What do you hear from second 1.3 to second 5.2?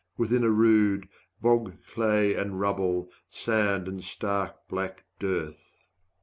Bog, clay and rubble, sand and stark black